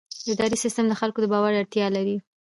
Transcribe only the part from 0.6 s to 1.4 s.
سیستم د خلکو د